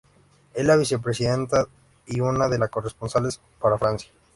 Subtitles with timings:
[0.55, 1.67] Es la vicepresidenta
[2.07, 4.09] y una de las corresponsales para Francia.